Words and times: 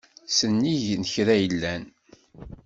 Sennig 0.37 0.85
n 0.97 1.03
kra 1.13 1.33
yellan. 1.41 1.83